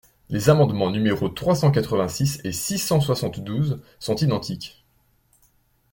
Les 0.29 0.49
amendements 0.49 0.89
numéros 0.89 1.29
trois 1.29 1.55
cent 1.55 1.69
quatre-vingt-six 1.69 2.41
et 2.43 2.51
six 2.53 2.79
cent 2.79 3.01
soixante-douze 3.01 3.83
sont 3.99 4.15
identiques. 4.15 4.83